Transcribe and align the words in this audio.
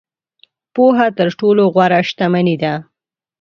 •پوهه 0.73 1.07
تر 1.17 1.27
ټولو 1.39 1.63
غوره 1.73 1.99
شتمني 2.09 2.55
ده. 2.63 2.73